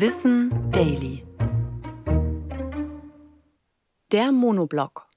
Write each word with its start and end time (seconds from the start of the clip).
Wissen 0.00 0.70
Daily. 0.70 1.26
Der 4.12 4.30
Monoblock, 4.30 5.08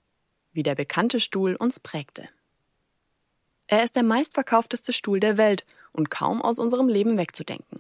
wie 0.54 0.64
der 0.64 0.74
bekannte 0.74 1.20
Stuhl 1.20 1.56
uns 1.56 1.80
prägte. 1.80 2.28
Er 3.68 3.84
ist 3.84 3.96
der 3.96 4.02
meistverkaufteste 4.02 4.92
Stuhl 4.92 5.20
der 5.20 5.38
Welt 5.38 5.68
und 5.92 6.10
kaum 6.10 6.42
aus 6.42 6.58
unserem 6.58 6.88
Leben 6.90 7.20
wegzudenken. 7.20 7.80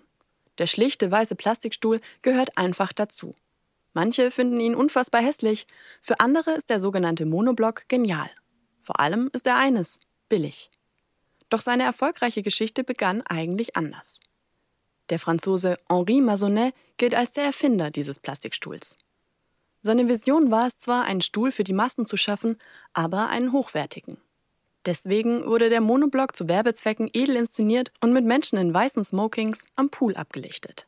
Der 0.59 0.67
schlichte 0.67 1.09
weiße 1.09 1.35
Plastikstuhl 1.35 1.99
gehört 2.21 2.55
einfach 2.55 2.93
dazu. 2.93 3.33
Manche 3.93 4.29
finden 4.29 4.59
ihn 4.59 4.75
unfassbar 4.75 5.23
hässlich, 5.23 5.65
für 6.03 6.19
andere 6.19 6.51
ist 6.51 6.69
der 6.69 6.79
sogenannte 6.79 7.25
Monoblock 7.25 7.89
genial. 7.89 8.29
Vor 8.83 8.99
allem 8.99 9.31
ist 9.33 9.47
er 9.47 9.57
eines, 9.57 9.97
billig. 10.29 10.69
Doch 11.49 11.61
seine 11.61 11.81
erfolgreiche 11.81 12.43
Geschichte 12.43 12.83
begann 12.83 13.23
eigentlich 13.23 13.75
anders. 13.75 14.19
Der 15.11 15.19
Franzose 15.19 15.77
Henri 15.89 16.21
Maisonnet 16.21 16.73
gilt 16.95 17.15
als 17.15 17.33
der 17.33 17.43
Erfinder 17.43 17.91
dieses 17.91 18.21
Plastikstuhls. 18.21 18.97
Seine 19.81 20.07
Vision 20.07 20.51
war 20.51 20.67
es 20.67 20.79
zwar, 20.79 21.03
einen 21.03 21.19
Stuhl 21.19 21.51
für 21.51 21.65
die 21.65 21.73
Massen 21.73 22.05
zu 22.05 22.15
schaffen, 22.15 22.57
aber 22.93 23.27
einen 23.27 23.51
hochwertigen. 23.51 24.17
Deswegen 24.85 25.45
wurde 25.45 25.69
der 25.69 25.81
Monoblock 25.81 26.33
zu 26.33 26.47
Werbezwecken 26.47 27.09
edel 27.11 27.35
inszeniert 27.35 27.91
und 27.99 28.13
mit 28.13 28.23
Menschen 28.23 28.57
in 28.57 28.73
weißen 28.73 29.03
Smokings 29.03 29.65
am 29.75 29.89
Pool 29.89 30.15
abgelichtet. 30.15 30.87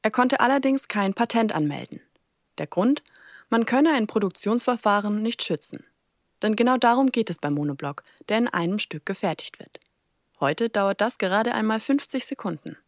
Er 0.00 0.10
konnte 0.10 0.40
allerdings 0.40 0.88
kein 0.88 1.12
Patent 1.12 1.54
anmelden. 1.54 2.00
Der 2.56 2.66
Grund? 2.66 3.02
Man 3.50 3.66
könne 3.66 3.92
ein 3.92 4.06
Produktionsverfahren 4.06 5.20
nicht 5.20 5.42
schützen. 5.42 5.84
Denn 6.40 6.56
genau 6.56 6.78
darum 6.78 7.12
geht 7.12 7.28
es 7.28 7.38
beim 7.38 7.54
Monoblock, 7.54 8.04
der 8.30 8.38
in 8.38 8.48
einem 8.48 8.78
Stück 8.78 9.04
gefertigt 9.04 9.58
wird. 9.58 9.80
Heute 10.40 10.70
dauert 10.70 11.02
das 11.02 11.18
gerade 11.18 11.52
einmal 11.52 11.78
50 11.78 12.24
Sekunden. 12.24 12.78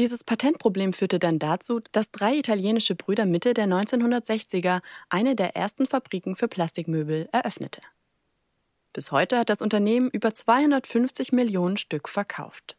Dieses 0.00 0.24
Patentproblem 0.24 0.94
führte 0.94 1.18
dann 1.18 1.38
dazu, 1.38 1.80
dass 1.92 2.10
drei 2.10 2.36
italienische 2.36 2.94
Brüder 2.94 3.26
Mitte 3.26 3.52
der 3.52 3.66
1960er 3.66 4.80
eine 5.10 5.36
der 5.36 5.56
ersten 5.56 5.86
Fabriken 5.86 6.36
für 6.36 6.48
Plastikmöbel 6.48 7.28
eröffnete. 7.32 7.82
Bis 8.94 9.12
heute 9.12 9.38
hat 9.38 9.50
das 9.50 9.60
Unternehmen 9.60 10.08
über 10.08 10.32
250 10.32 11.32
Millionen 11.32 11.76
Stück 11.76 12.08
verkauft. 12.08 12.78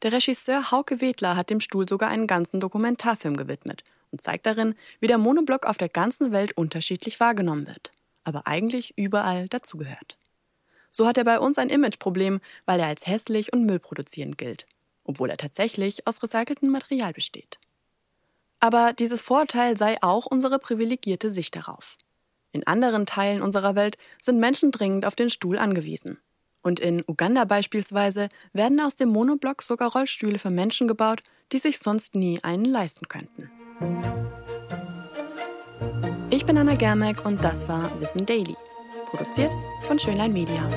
Der 0.00 0.12
Regisseur 0.12 0.70
Hauke 0.70 1.02
Wedler 1.02 1.36
hat 1.36 1.50
dem 1.50 1.60
Stuhl 1.60 1.86
sogar 1.86 2.08
einen 2.08 2.26
ganzen 2.26 2.58
Dokumentarfilm 2.58 3.36
gewidmet 3.36 3.84
und 4.10 4.22
zeigt 4.22 4.46
darin, 4.46 4.76
wie 4.98 5.08
der 5.08 5.18
Monoblock 5.18 5.66
auf 5.66 5.76
der 5.76 5.90
ganzen 5.90 6.32
Welt 6.32 6.56
unterschiedlich 6.56 7.20
wahrgenommen 7.20 7.66
wird, 7.66 7.90
aber 8.24 8.46
eigentlich 8.46 8.94
überall 8.96 9.46
dazugehört. 9.48 10.16
So 10.90 11.06
hat 11.06 11.18
er 11.18 11.24
bei 11.24 11.38
uns 11.38 11.58
ein 11.58 11.68
Imageproblem, 11.68 12.40
weil 12.64 12.80
er 12.80 12.86
als 12.86 13.06
hässlich 13.06 13.52
und 13.52 13.66
müllproduzierend 13.66 14.38
gilt 14.38 14.66
obwohl 15.06 15.30
er 15.30 15.36
tatsächlich 15.36 16.06
aus 16.06 16.22
recyceltem 16.22 16.70
Material 16.70 17.12
besteht. 17.12 17.58
Aber 18.60 18.92
dieses 18.92 19.20
Vorteil 19.20 19.76
sei 19.76 19.96
auch 20.02 20.26
unsere 20.26 20.58
privilegierte 20.58 21.30
Sicht 21.30 21.56
darauf. 21.56 21.96
In 22.52 22.66
anderen 22.66 23.06
Teilen 23.06 23.42
unserer 23.42 23.74
Welt 23.74 23.98
sind 24.20 24.38
Menschen 24.38 24.72
dringend 24.72 25.04
auf 25.04 25.14
den 25.14 25.30
Stuhl 25.30 25.58
angewiesen. 25.58 26.18
Und 26.62 26.80
in 26.80 27.04
Uganda 27.06 27.44
beispielsweise 27.44 28.28
werden 28.52 28.80
aus 28.80 28.96
dem 28.96 29.10
Monoblock 29.10 29.62
sogar 29.62 29.92
Rollstühle 29.92 30.38
für 30.38 30.50
Menschen 30.50 30.88
gebaut, 30.88 31.22
die 31.52 31.58
sich 31.58 31.78
sonst 31.78 32.16
nie 32.16 32.42
einen 32.42 32.64
leisten 32.64 33.06
könnten. 33.08 33.50
Ich 36.30 36.44
bin 36.44 36.58
Anna 36.58 36.74
Germeck 36.74 37.24
und 37.24 37.44
das 37.44 37.68
war 37.68 38.00
Wissen 38.00 38.26
Daily, 38.26 38.56
produziert 39.10 39.52
von 39.86 39.98
Schönlein 39.98 40.32
Media. 40.32 40.68